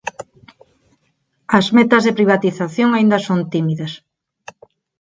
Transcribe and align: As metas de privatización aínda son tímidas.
As 1.57 1.65
metas 1.75 2.03
de 2.05 2.15
privatización 2.17 2.89
aínda 2.93 3.17
son 3.27 3.39
tímidas. 3.53 3.93